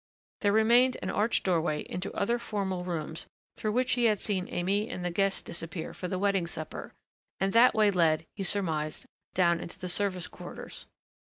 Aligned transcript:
There 0.39 0.51
remained 0.51 0.97
an 1.03 1.11
arched 1.11 1.43
doorway 1.43 1.81
into 1.81 2.11
other 2.13 2.39
formal 2.39 2.83
rooms 2.83 3.27
through 3.55 3.73
which 3.73 3.91
he 3.91 4.05
had 4.05 4.17
seen 4.17 4.47
Aimée 4.47 4.91
and 4.91 5.05
the 5.05 5.11
guests 5.11 5.43
disappear 5.43 5.93
for 5.93 6.07
the 6.07 6.17
wedding 6.17 6.47
supper, 6.47 6.91
and 7.39 7.53
that 7.53 7.75
way 7.75 7.91
led, 7.91 8.25
he 8.35 8.41
surmised, 8.41 9.05
down 9.35 9.59
into 9.59 9.77
the 9.77 9.89
service 9.89 10.27
quarters. 10.27 10.87